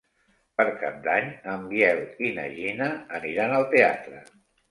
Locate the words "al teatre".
3.59-4.27